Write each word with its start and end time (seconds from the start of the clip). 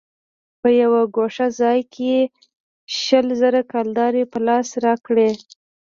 په 0.61 0.69
يوه 0.81 1.01
گوښه 1.15 1.47
ځاى 1.59 1.79
کښې 1.93 2.05
يې 2.13 2.21
شل 2.99 3.27
زره 3.41 3.61
کلدارې 3.71 4.23
په 4.31 4.39
لاس 4.47 4.67
راکړې. 4.85 5.29